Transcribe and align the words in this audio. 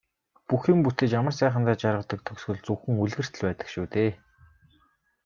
Бүх 0.51 0.63
юм 0.73 0.79
бүтэж 0.85 1.11
амар 1.19 1.35
сайхандаа 1.41 1.79
жаргадаг 1.83 2.19
төгсгөл 2.29 2.59
зөвхөн 2.67 3.01
үлгэрт 3.03 3.33
л 3.37 3.45
байдаг 3.47 3.67
шүү 3.73 3.85
дээ. 3.93 4.11